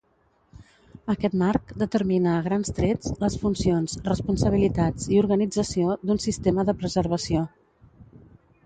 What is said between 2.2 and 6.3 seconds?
a grans trets, les funcions, responsabilitats i organització d'un